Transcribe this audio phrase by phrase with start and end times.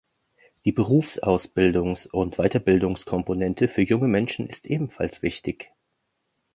[0.65, 5.71] Die Berufsausbildungs- und Weiterbildungskomponente für junge Menschen ist ebenfalls wichtig.